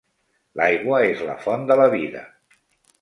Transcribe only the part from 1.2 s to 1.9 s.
la font de la